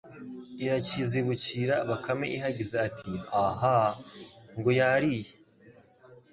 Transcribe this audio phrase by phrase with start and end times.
[0.63, 3.13] irakizibukira Bakame ihageze iti:
[3.45, 3.89] «Ahaa!»
[4.57, 5.31] ngo: yariye